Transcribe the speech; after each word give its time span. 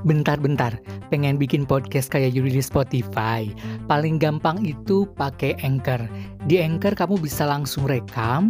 Bentar-bentar, 0.00 0.80
pengen 1.12 1.36
bikin 1.36 1.68
podcast 1.68 2.08
kayak 2.08 2.32
Yuri 2.32 2.56
di 2.56 2.64
Spotify. 2.64 3.44
Paling 3.84 4.16
gampang 4.16 4.64
itu 4.64 5.04
pakai 5.12 5.60
Anchor. 5.60 6.00
Di 6.48 6.56
Anchor 6.64 6.96
kamu 6.96 7.20
bisa 7.20 7.44
langsung 7.44 7.84
rekam, 7.84 8.48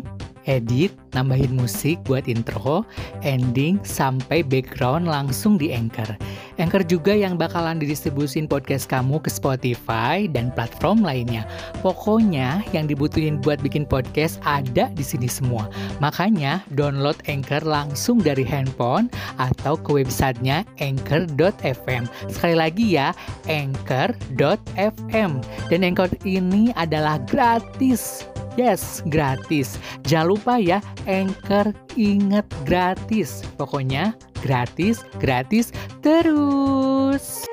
edit, 0.51 0.91
nambahin 1.15 1.55
musik 1.55 2.03
buat 2.03 2.27
intro, 2.27 2.83
ending, 3.23 3.79
sampai 3.87 4.43
background 4.43 5.07
langsung 5.07 5.55
di 5.55 5.71
Anchor. 5.71 6.19
Anchor 6.59 6.83
juga 6.85 7.15
yang 7.15 7.39
bakalan 7.39 7.79
didistribusin 7.79 8.51
podcast 8.51 8.91
kamu 8.91 9.23
ke 9.23 9.31
Spotify 9.31 10.27
dan 10.27 10.51
platform 10.53 11.07
lainnya. 11.07 11.47
Pokoknya 11.81 12.67
yang 12.75 12.91
dibutuhin 12.91 13.39
buat 13.39 13.63
bikin 13.63 13.87
podcast 13.87 14.43
ada 14.43 14.91
di 14.93 15.05
sini 15.07 15.31
semua. 15.31 15.71
Makanya 16.03 16.67
download 16.75 17.17
Anchor 17.31 17.63
langsung 17.63 18.19
dari 18.21 18.43
handphone 18.43 19.09
atau 19.39 19.79
ke 19.79 20.03
websitenya 20.03 20.67
anchor.fm. 20.83 22.05
Sekali 22.29 22.57
lagi 22.59 22.99
ya, 22.99 23.15
anchor.fm. 23.47 25.31
Dan 25.71 25.81
Anchor 25.87 26.11
ini 26.27 26.75
adalah 26.77 27.23
gratis. 27.31 28.27
Yes, 28.61 29.01
gratis. 29.09 29.81
Jangan 30.05 30.37
lupa 30.37 30.61
ya, 30.61 30.85
Anchor 31.09 31.73
inget 31.97 32.45
gratis. 32.69 33.41
Pokoknya 33.57 34.13
gratis, 34.45 35.01
gratis 35.17 35.73
terus. 36.05 37.49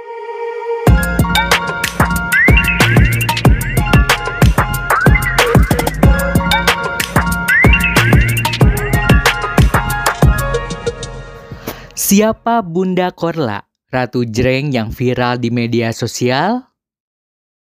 Siapa 11.95 12.59
Bunda 12.67 13.16
Korla, 13.16 13.63
Ratu 13.95 14.27
Jreng 14.27 14.75
yang 14.75 14.91
viral 14.91 15.39
di 15.39 15.55
media 15.55 15.95
sosial? 15.95 16.66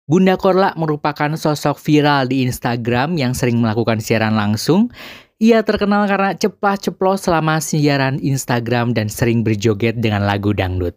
Bunda 0.05 0.37
Korla 0.37 0.77
merupakan 0.77 1.33
sosok 1.33 1.81
viral 1.81 2.29
di 2.29 2.45
Instagram 2.45 3.17
yang 3.17 3.33
sering 3.33 3.57
melakukan 3.57 4.05
siaran 4.05 4.37
langsung 4.37 4.93
ia 5.41 5.65
terkenal 5.65 6.05
karena 6.05 6.37
ceplas-ceplos 6.37 7.25
selama 7.25 7.57
siaran 7.57 8.21
Instagram 8.21 8.93
dan 8.93 9.09
sering 9.09 9.41
berjoget 9.41 9.97
dengan 9.97 10.29
lagu 10.29 10.53
dangdut. 10.53 10.93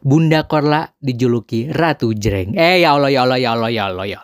Bunda 0.00 0.48
Korla 0.48 0.88
dijuluki 1.04 1.68
Ratu 1.68 2.16
Jreng. 2.16 2.56
Eh 2.56 2.80
ya 2.80 2.96
Allah 2.96 3.12
ya 3.12 3.28
Allah 3.28 3.36
ya 3.36 3.50
Allah 3.52 3.70
ya 3.70 3.82
Allah 3.92 4.06
ya. 4.08 4.18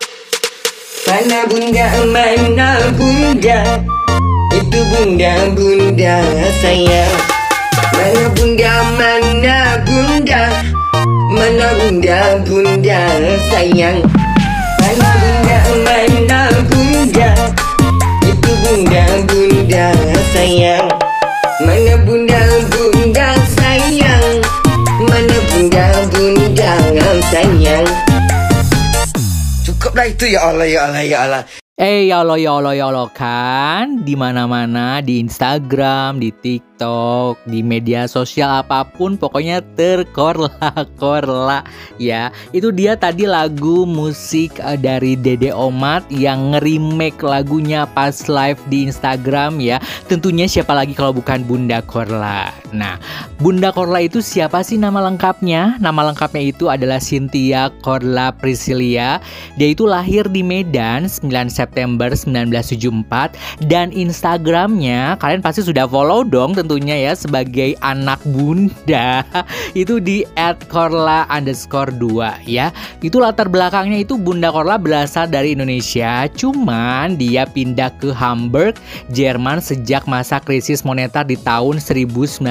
Mana 1.05 1.39
bunda, 1.45 1.87
mana 2.09 2.69
bunda 2.97 3.59
Itu 4.49 4.79
bunda, 4.87 5.33
bunda 5.53 6.15
saya 6.57 7.05
Mana 7.93 8.25
bunda, 8.33 8.71
mana 8.97 9.57
bunda 9.85 10.42
Mana 11.63 11.79
bunda, 11.79 12.19
bunda 12.43 12.99
sayang. 13.47 14.03
Mana 14.83 15.09
bunda, 15.15 15.59
mana 15.87 16.41
bunda. 16.67 17.29
Itu 18.19 18.51
bunda, 18.67 19.03
bunda 19.31 19.87
sayang. 20.35 20.91
Mana 21.63 21.95
bunda, 22.03 22.41
bunda 22.67 23.27
sayang? 23.55 24.43
Mana 25.07 25.37
bunda, 25.55 25.85
bunda 26.11 26.71
sayang? 27.31 27.87
Cukuplah 29.63 30.11
itu 30.11 30.35
ya 30.35 30.43
Allah, 30.51 30.67
ya 30.67 30.79
Allah, 30.83 31.03
ya 31.07 31.17
Allah. 31.23 31.43
Eh 31.79 32.11
ya 32.11 32.27
Allah 32.27 32.37
ya 32.43 32.59
Allah 32.59 32.75
ya 32.75 32.91
Allah 32.91 33.07
kan? 33.15 34.03
Di 34.03 34.19
mana-mana? 34.19 34.99
Di 34.99 35.23
Instagram, 35.23 36.19
di 36.19 36.29
TikTok, 36.29 36.72
di 37.47 37.63
media 37.63 38.05
sosial 38.05 38.63
apa 38.63 38.85
pun 38.87 39.15
pokoknya 39.15 39.63
terkorla-korla 39.75 41.63
ya. 41.97 42.29
Itu 42.51 42.69
dia 42.69 42.99
tadi 42.99 43.25
lagu 43.27 43.87
musik 43.87 44.59
eh, 44.59 44.77
dari 44.79 45.15
Dede 45.17 45.51
Omat 45.55 46.07
yang 46.11 46.53
nge-remake 46.53 47.19
lagunya 47.23 47.87
pas 47.89 48.27
live 48.27 48.59
di 48.67 48.87
Instagram 48.87 49.59
ya. 49.63 49.77
Tentunya 50.07 50.45
siapa 50.47 50.71
lagi 50.75 50.93
kalau 50.93 51.15
bukan 51.15 51.43
Bunda 51.47 51.79
Korla. 51.83 52.51
Nah, 52.73 52.97
Bunda 53.37 53.69
Korla 53.69 54.01
itu 54.01 54.19
siapa 54.19 54.65
sih 54.65 54.81
nama 54.81 54.97
lengkapnya? 55.05 55.77
Nama 55.77 56.11
lengkapnya 56.11 56.43
itu 56.49 56.67
adalah 56.73 56.97
Cynthia 56.97 57.69
Korla 57.85 58.33
Priscilia. 58.33 59.21
Dia 59.55 59.69
itu 59.71 59.85
lahir 59.85 60.25
di 60.29 60.41
Medan 60.41 61.05
9 61.05 61.29
September 61.53 62.09
1974 62.09 63.69
dan 63.69 63.93
Instagramnya 63.93 65.21
kalian 65.21 65.45
pasti 65.45 65.61
sudah 65.61 65.85
follow 65.85 66.25
dong 66.25 66.57
tentunya 66.73 67.05
ya 67.05 67.13
sebagai 67.13 67.77
anak 67.85 68.17
bunda. 68.25 69.21
Itu 69.77 70.01
di 70.01 70.25
@korla 70.73 71.29
underscore 71.29 71.93
2 71.93 72.49
ya. 72.49 72.73
Itu 73.05 73.21
latar 73.21 73.45
belakangnya 73.45 74.01
itu 74.01 74.17
bunda 74.17 74.49
Korla 74.49 74.81
berasal 74.81 75.29
dari 75.29 75.53
Indonesia. 75.53 76.25
Cuman 76.33 77.13
dia 77.13 77.45
pindah 77.45 77.93
ke 78.01 78.09
Hamburg 78.09 78.81
Jerman 79.13 79.61
sejak 79.61 80.09
masa 80.09 80.41
krisis 80.41 80.81
moneter 80.81 81.21
di 81.21 81.37
tahun 81.37 81.77
1999 81.77 82.41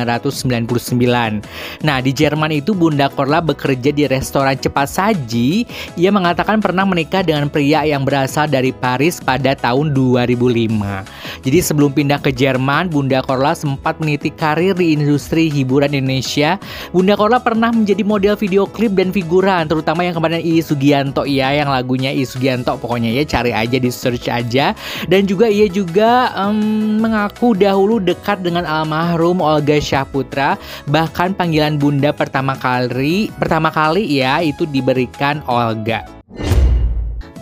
nah 1.83 1.99
di 1.99 2.15
Jerman 2.15 2.54
itu 2.54 2.77
bunda 2.77 3.10
Korla 3.10 3.43
bekerja 3.43 3.91
di 3.91 4.06
restoran 4.06 4.54
cepat 4.54 4.87
saji. 4.87 5.66
Ia 5.99 6.15
mengatakan 6.15 6.62
pernah 6.62 6.87
menikah 6.87 7.27
dengan 7.27 7.50
pria 7.50 7.83
yang 7.83 8.06
berasal 8.06 8.47
dari 8.47 8.71
Paris 8.71 9.19
pada 9.19 9.59
tahun 9.59 9.91
2005. 9.91 11.43
Jadi 11.43 11.59
sebelum 11.59 11.91
pindah 11.91 12.21
ke 12.21 12.31
Jerman, 12.31 12.93
Bunda 12.93 13.25
Korla 13.25 13.56
sempat 13.56 13.97
meniti 14.03 14.35
karir 14.35 14.75
di 14.75 14.99
industri 14.99 15.47
hiburan 15.47 15.95
Indonesia. 15.95 16.59
Bunda 16.91 17.15
Korla 17.15 17.39
pernah 17.39 17.71
menjadi 17.71 18.03
model 18.03 18.35
video 18.35 18.67
klip 18.67 18.99
dan 18.99 19.15
figuran, 19.15 19.71
terutama 19.71 20.03
yang 20.03 20.19
kemarin 20.19 20.43
I 20.43 20.59
Sugianto 20.59 21.23
ya, 21.23 21.55
yang 21.55 21.71
lagunya 21.71 22.11
I 22.11 22.27
Sugianto 22.27 22.75
pokoknya 22.83 23.15
ya 23.15 23.23
cari 23.23 23.55
aja 23.55 23.79
di 23.79 23.91
search 23.95 24.27
aja. 24.27 24.75
Dan 25.07 25.31
juga 25.31 25.47
ia 25.47 25.71
juga 25.71 26.35
um, 26.35 26.99
mengaku 26.99 27.55
dahulu 27.55 28.03
dekat 28.03 28.43
dengan 28.43 28.67
almarhum 28.67 29.39
Olga 29.39 29.79
Syahputra, 29.79 30.59
bahkan 30.91 31.31
panggilan 31.31 31.79
Bunda 31.79 32.11
pertama 32.11 32.59
kali 32.59 33.31
pertama 33.39 33.71
kali 33.71 34.19
ya 34.19 34.43
itu 34.43 34.67
diberikan 34.67 35.39
Olga. 35.47 36.03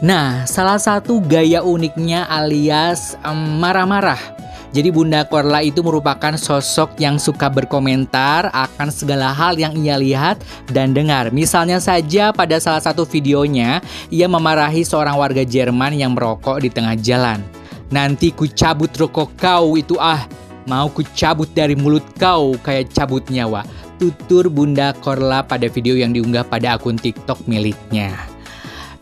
Nah, 0.00 0.48
salah 0.48 0.80
satu 0.80 1.20
gaya 1.20 1.60
uniknya 1.60 2.24
alias 2.24 3.20
marah-marah. 3.60 4.39
Jadi 4.70 4.94
Bunda 4.94 5.26
Korla 5.26 5.66
itu 5.66 5.82
merupakan 5.82 6.38
sosok 6.38 6.94
yang 7.02 7.18
suka 7.18 7.50
berkomentar 7.50 8.54
akan 8.54 8.88
segala 8.94 9.34
hal 9.34 9.58
yang 9.58 9.74
ia 9.74 9.98
lihat 9.98 10.38
dan 10.70 10.94
dengar. 10.94 11.34
Misalnya 11.34 11.82
saja 11.82 12.30
pada 12.30 12.62
salah 12.62 12.78
satu 12.78 13.02
videonya, 13.02 13.82
ia 14.14 14.30
memarahi 14.30 14.86
seorang 14.86 15.18
warga 15.18 15.42
Jerman 15.42 15.98
yang 15.98 16.14
merokok 16.14 16.62
di 16.62 16.70
tengah 16.70 16.94
jalan. 17.02 17.42
Nanti 17.90 18.30
ku 18.30 18.46
cabut 18.46 18.94
rokok 18.94 19.34
kau 19.34 19.74
itu 19.74 19.98
ah, 19.98 20.22
mau 20.70 20.86
ku 20.86 21.02
cabut 21.18 21.50
dari 21.50 21.74
mulut 21.74 22.06
kau 22.14 22.54
kayak 22.62 22.94
cabut 22.94 23.26
nyawa. 23.26 23.66
Tutur 23.98 24.46
Bunda 24.46 24.94
Korla 24.94 25.42
pada 25.42 25.66
video 25.66 25.98
yang 25.98 26.14
diunggah 26.14 26.46
pada 26.46 26.78
akun 26.78 26.94
TikTok 26.94 27.42
miliknya. 27.50 28.29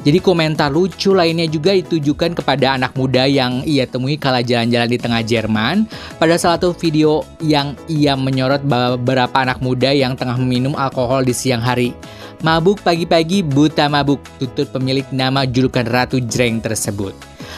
Jadi 0.06 0.22
komentar 0.22 0.70
lucu 0.70 1.10
lainnya 1.10 1.50
juga 1.50 1.74
ditujukan 1.74 2.38
kepada 2.38 2.78
anak 2.78 2.94
muda 2.94 3.26
yang 3.26 3.66
ia 3.66 3.82
temui 3.82 4.14
kala 4.14 4.46
jalan-jalan 4.46 4.86
di 4.86 4.98
tengah 4.98 5.22
Jerman. 5.26 5.90
Pada 6.22 6.38
salah 6.38 6.54
satu 6.54 6.70
video 6.70 7.26
yang 7.42 7.74
ia 7.90 8.14
menyorot 8.14 8.62
beberapa 8.62 9.34
anak 9.42 9.58
muda 9.58 9.90
yang 9.90 10.14
tengah 10.14 10.38
meminum 10.38 10.78
alkohol 10.78 11.26
di 11.26 11.34
siang 11.34 11.58
hari. 11.58 11.90
Mabuk 12.46 12.78
pagi-pagi 12.86 13.42
buta 13.42 13.90
mabuk, 13.90 14.22
tutur 14.38 14.70
pemilik 14.70 15.02
nama 15.10 15.42
julukan 15.42 15.82
Ratu 15.82 16.22
Jreng 16.22 16.62
tersebut. 16.62 17.10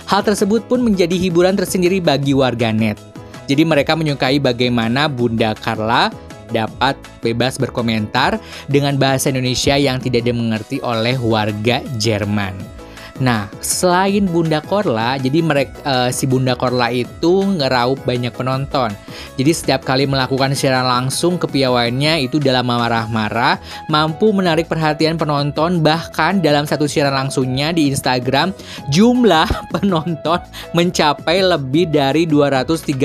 Hal 0.09 0.25
tersebut 0.25 0.65
pun 0.65 0.81
menjadi 0.81 1.13
hiburan 1.21 1.61
tersendiri 1.61 2.01
bagi 2.01 2.33
warganet. 2.33 2.97
Jadi 3.45 3.67
mereka 3.69 3.93
menyukai 3.93 4.41
bagaimana 4.41 5.13
Bunda 5.13 5.53
Carla 5.53 6.09
dapat 6.53 6.99
bebas 7.25 7.57
berkomentar 7.57 8.39
dengan 8.67 8.99
bahasa 9.01 9.31
Indonesia 9.31 9.75
yang 9.79 10.03
tidak 10.03 10.27
dimengerti 10.27 10.83
oleh 10.85 11.17
warga 11.19 11.83
Jerman. 11.97 12.81
Nah, 13.21 13.53
selain 13.61 14.25
Bunda 14.25 14.65
Korla, 14.65 15.21
jadi 15.21 15.45
mereka 15.45 15.77
uh, 15.85 16.09
si 16.09 16.25
Bunda 16.25 16.57
Korla 16.57 16.89
itu 16.89 17.45
ngeraup 17.61 18.01
banyak 18.09 18.33
penonton. 18.33 18.97
Jadi 19.37 19.53
setiap 19.53 19.85
kali 19.85 20.09
melakukan 20.09 20.57
siaran 20.57 20.89
langsung 20.89 21.37
kepiawaiannya 21.37 22.25
itu 22.25 22.41
dalam 22.41 22.65
marah-marah 22.65 23.61
mampu 23.93 24.33
menarik 24.33 24.73
perhatian 24.73 25.21
penonton 25.21 25.85
bahkan 25.85 26.41
dalam 26.41 26.65
satu 26.65 26.89
siaran 26.89 27.13
langsungnya 27.13 27.77
di 27.77 27.93
Instagram 27.93 28.57
jumlah 28.89 29.49
penonton 29.77 30.41
mencapai 30.73 31.45
lebih 31.45 31.93
dari 31.93 32.25
234 32.25 32.97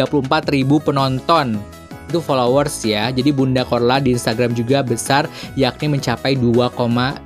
ribu 0.48 0.80
penonton 0.80 1.75
itu 2.08 2.20
followers 2.22 2.86
ya. 2.86 3.10
Jadi 3.10 3.34
Bunda 3.34 3.66
Korla 3.66 3.98
di 4.00 4.14
Instagram 4.14 4.54
juga 4.54 4.86
besar 4.86 5.26
yakni 5.58 5.98
mencapai 5.98 6.38
2,3 6.38 7.18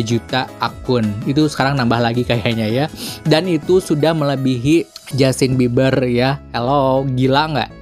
juta 0.00 0.48
akun. 0.58 1.04
Itu 1.28 1.46
sekarang 1.46 1.76
nambah 1.76 2.00
lagi 2.00 2.22
kayaknya 2.24 2.66
ya. 2.68 2.84
Dan 3.28 3.48
itu 3.48 3.78
sudah 3.78 4.16
melebihi 4.16 4.88
Justin 5.16 5.60
Bieber 5.60 5.92
ya. 6.08 6.40
Hello, 6.56 7.04
gila 7.04 7.52
nggak? 7.52 7.81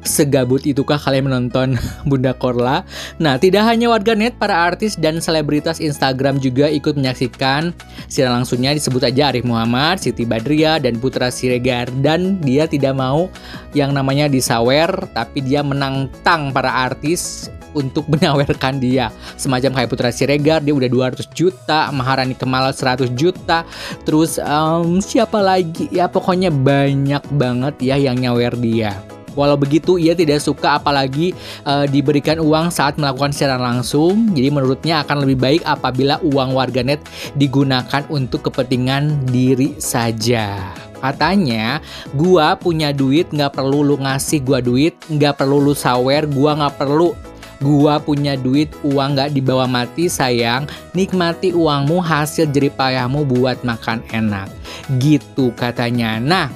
Segabut 0.00 0.64
itukah 0.64 0.96
kalian 0.96 1.28
menonton 1.28 1.76
Bunda 2.08 2.32
Korla? 2.32 2.88
Nah, 3.20 3.36
tidak 3.36 3.68
hanya 3.68 3.92
warganet, 3.92 4.32
para 4.40 4.56
artis 4.56 4.96
dan 4.96 5.20
selebritas 5.20 5.76
Instagram 5.76 6.40
juga 6.40 6.72
ikut 6.72 6.96
menyaksikan. 6.96 7.76
Siaran 8.08 8.40
langsungnya 8.40 8.72
disebut 8.72 9.04
aja 9.04 9.28
Arif 9.28 9.44
Muhammad, 9.44 10.00
Siti 10.00 10.24
Badria, 10.24 10.80
dan 10.80 10.96
Putra 10.96 11.28
Siregar. 11.28 11.92
Dan 12.00 12.40
dia 12.40 12.64
tidak 12.64 12.96
mau 12.96 13.28
yang 13.76 13.92
namanya 13.92 14.24
disawer, 14.24 14.88
tapi 15.12 15.44
dia 15.44 15.60
menantang 15.60 16.48
para 16.48 16.72
artis 16.72 17.52
untuk 17.76 18.08
menawarkan 18.12 18.80
dia. 18.80 19.12
Semacam 19.36 19.76
kayak 19.76 19.90
Putra 19.92 20.08
Siregar 20.08 20.64
dia 20.64 20.72
udah 20.72 20.88
200 20.88 21.28
juta 21.36 21.92
Maharani 21.92 22.32
Kemal 22.32 22.72
100 22.72 23.12
juta. 23.12 23.68
Terus 24.08 24.40
um, 24.40 24.96
siapa 25.04 25.44
lagi? 25.44 25.92
Ya 25.92 26.08
pokoknya 26.08 26.48
banyak 26.48 27.20
banget 27.36 27.74
ya 27.84 28.00
yang 28.00 28.16
nyawer 28.16 28.56
dia 28.56 28.96
Walau 29.38 29.56
begitu, 29.56 29.96
ia 29.96 30.16
tidak 30.16 30.42
suka 30.42 30.78
apalagi 30.78 31.32
uh, 31.64 31.86
diberikan 31.86 32.38
uang 32.42 32.72
saat 32.72 32.98
melakukan 32.98 33.30
siaran 33.30 33.62
langsung. 33.62 34.32
Jadi 34.34 34.48
menurutnya 34.50 35.02
akan 35.02 35.26
lebih 35.26 35.38
baik 35.38 35.62
apabila 35.64 36.18
uang 36.22 36.54
warganet 36.54 37.02
digunakan 37.38 38.02
untuk 38.10 38.50
kepentingan 38.50 39.28
diri 39.28 39.78
saja. 39.78 40.74
Katanya, 41.00 41.80
gua 42.12 42.60
punya 42.60 42.92
duit 42.92 43.32
nggak 43.32 43.56
perlu 43.56 43.80
lu 43.80 43.96
ngasih 43.96 44.44
gua 44.44 44.60
duit, 44.60 44.92
nggak 45.08 45.40
perlu 45.40 45.56
lu 45.56 45.72
sawer, 45.72 46.28
gua 46.28 46.60
nggak 46.60 46.76
perlu 46.76 47.16
Gua 47.60 48.00
punya 48.00 48.40
duit, 48.40 48.72
uang 48.80 49.20
gak 49.20 49.36
dibawa 49.36 49.68
mati 49.68 50.08
sayang. 50.08 50.64
Nikmati 50.96 51.52
uangmu 51.52 52.00
hasil 52.00 52.48
jeripayahmu 52.48 53.28
buat 53.28 53.60
makan 53.60 54.00
enak. 54.08 54.48
Gitu 54.96 55.52
katanya. 55.52 56.16
Nah, 56.16 56.48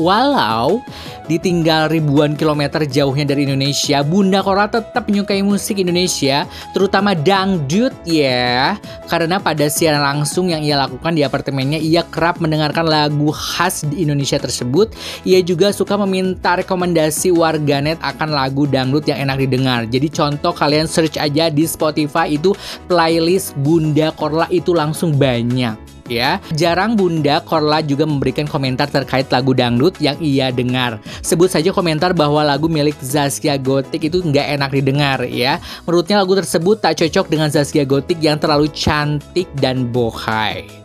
Walau 0.00 0.80
ditinggal 1.28 1.92
ribuan 1.92 2.34
kilometer 2.34 2.82
jauhnya 2.88 3.28
dari 3.28 3.44
Indonesia, 3.46 4.00
Bunda 4.02 4.42
Korla 4.42 4.66
tetap 4.68 5.06
menyukai 5.06 5.44
musik 5.44 5.78
Indonesia, 5.78 6.48
terutama 6.72 7.12
dangdut 7.12 7.94
ya. 8.04 8.76
Karena 9.06 9.38
pada 9.38 9.68
siaran 9.68 10.02
langsung 10.02 10.48
yang 10.50 10.64
ia 10.64 10.80
lakukan 10.80 11.12
di 11.12 11.22
apartemennya, 11.22 11.78
ia 11.78 12.02
kerap 12.08 12.40
mendengarkan 12.40 12.88
lagu 12.88 13.30
khas 13.30 13.84
di 13.86 14.02
Indonesia 14.02 14.40
tersebut. 14.40 14.92
Ia 15.28 15.44
juga 15.44 15.70
suka 15.70 15.94
meminta 16.00 16.56
rekomendasi 16.56 17.30
warganet 17.32 18.00
akan 18.00 18.32
lagu 18.32 18.64
dangdut 18.64 19.04
yang 19.06 19.28
enak 19.28 19.44
didengar. 19.44 19.84
Jadi 19.86 20.08
contoh 20.08 20.56
kalian 20.56 20.88
search 20.88 21.20
aja 21.20 21.52
di 21.52 21.68
Spotify 21.68 22.32
itu 22.32 22.56
playlist 22.88 23.52
Bunda 23.60 24.10
Korla 24.16 24.48
itu 24.48 24.72
langsung 24.72 25.14
banyak 25.14 25.91
ya. 26.12 26.36
Jarang 26.52 26.92
Bunda 26.92 27.40
Korla 27.40 27.80
juga 27.80 28.04
memberikan 28.04 28.44
komentar 28.44 28.92
terkait 28.92 29.32
lagu 29.32 29.56
dangdut 29.56 29.96
yang 29.96 30.20
ia 30.20 30.52
dengar. 30.52 31.00
Sebut 31.24 31.48
saja 31.48 31.72
komentar 31.72 32.12
bahwa 32.12 32.44
lagu 32.44 32.68
milik 32.68 33.00
Zaskia 33.00 33.56
Gotik 33.56 34.12
itu 34.12 34.20
nggak 34.20 34.60
enak 34.60 34.70
didengar 34.76 35.24
ya. 35.24 35.56
Menurutnya 35.88 36.20
lagu 36.20 36.36
tersebut 36.36 36.84
tak 36.84 37.00
cocok 37.00 37.26
dengan 37.32 37.48
Zaskia 37.48 37.88
Gotik 37.88 38.20
yang 38.20 38.36
terlalu 38.36 38.68
cantik 38.74 39.48
dan 39.56 39.88
bohai. 39.88 40.81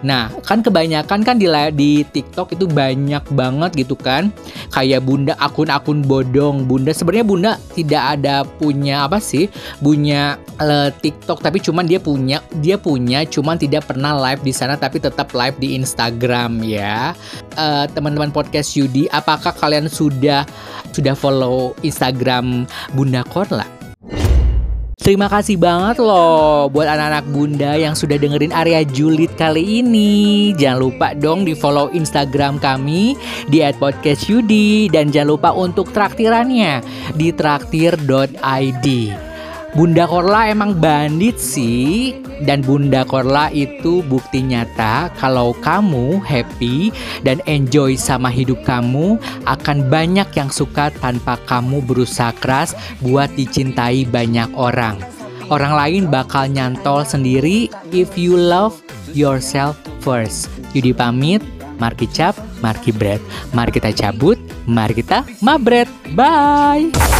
Nah, 0.00 0.32
kan 0.44 0.64
kebanyakan 0.64 1.20
kan 1.20 1.36
di 1.36 1.46
di 1.76 1.90
TikTok 2.08 2.56
itu 2.56 2.64
banyak 2.64 3.24
banget 3.36 3.70
gitu 3.84 3.94
kan. 3.96 4.32
Kayak 4.72 5.04
Bunda 5.04 5.34
akun-akun 5.36 6.04
bodong. 6.04 6.64
Bunda 6.64 6.92
sebenarnya 6.96 7.26
Bunda 7.26 7.52
tidak 7.76 8.18
ada 8.18 8.42
punya 8.44 9.04
apa 9.04 9.20
sih? 9.20 9.52
Punya 9.80 10.40
uh, 10.60 10.88
TikTok 10.88 11.44
tapi 11.44 11.60
cuman 11.60 11.84
dia 11.84 12.00
punya 12.00 12.40
dia 12.60 12.80
punya 12.80 13.24
cuman 13.28 13.60
tidak 13.60 13.88
pernah 13.88 14.16
live 14.16 14.40
di 14.44 14.52
sana 14.52 14.76
tapi 14.80 15.00
tetap 15.00 15.32
live 15.36 15.56
di 15.60 15.76
Instagram 15.76 16.64
ya. 16.64 17.12
Uh, 17.60 17.84
teman-teman 17.92 18.32
podcast 18.32 18.76
Yudi, 18.76 19.10
apakah 19.12 19.52
kalian 19.52 19.88
sudah 19.90 20.48
sudah 20.90 21.14
follow 21.14 21.76
Instagram 21.84 22.64
Bunda 22.96 23.20
Korla? 23.28 23.79
Terima 25.00 25.32
kasih 25.32 25.56
banget 25.56 25.96
loh 25.96 26.68
buat 26.68 26.84
anak-anak 26.84 27.24
bunda 27.32 27.72
yang 27.72 27.96
sudah 27.96 28.20
dengerin 28.20 28.52
area 28.52 28.84
julid 28.84 29.32
kali 29.32 29.80
ini. 29.80 30.52
Jangan 30.52 30.76
lupa 30.76 31.16
dong 31.16 31.48
di 31.48 31.56
follow 31.56 31.88
Instagram 31.88 32.60
kami 32.60 33.16
di 33.48 33.64
@podcastyudi 33.64 34.92
dan 34.92 35.08
jangan 35.08 35.40
lupa 35.40 35.50
untuk 35.56 35.88
traktirannya 35.96 36.84
di 37.16 37.32
traktir.id. 37.32 38.86
Bunda 39.72 40.04
Korla 40.04 40.52
emang 40.52 40.76
bandit 40.76 41.40
sih 41.40 42.12
dan 42.44 42.64
Bunda 42.64 43.04
Korla 43.04 43.52
itu 43.52 44.00
bukti 44.06 44.40
nyata 44.44 45.12
kalau 45.16 45.52
kamu 45.60 46.20
happy 46.24 46.92
dan 47.24 47.40
enjoy 47.44 47.96
sama 47.96 48.32
hidup 48.32 48.60
kamu 48.64 49.20
akan 49.44 49.88
banyak 49.88 50.28
yang 50.36 50.48
suka 50.48 50.92
tanpa 51.00 51.36
kamu 51.44 51.84
berusaha 51.84 52.32
keras 52.40 52.72
buat 53.04 53.28
dicintai 53.36 54.08
banyak 54.08 54.48
orang. 54.56 55.00
Orang 55.50 55.74
lain 55.74 56.06
bakal 56.06 56.46
nyantol 56.46 57.02
sendiri 57.02 57.66
if 57.90 58.14
you 58.14 58.38
love 58.38 58.78
yourself 59.18 59.74
first. 59.98 60.46
Yudi 60.70 60.94
pamit, 60.94 61.42
Marki 61.82 62.06
Cap, 62.06 62.38
Marki 62.62 62.94
Bread. 62.94 63.18
Mari 63.50 63.74
kita 63.74 63.90
cabut, 63.90 64.38
mari 64.70 64.94
kita 64.94 65.26
mabret. 65.42 65.90
Bye! 66.14 67.19